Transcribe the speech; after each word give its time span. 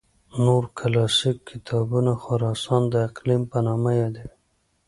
نور 0.37 0.63
کلاسیک 0.79 1.37
کتابونه 1.49 2.11
خراسان 2.23 2.81
د 2.93 2.95
اقلیم 3.07 3.41
په 3.51 3.57
نامه 3.67 3.91
یادوي. 4.01 4.31